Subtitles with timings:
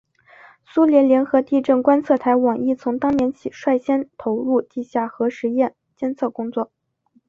[0.65, 6.71] 苏联联合地震观测台网亦从当年起率先投入地下核试验监测工作。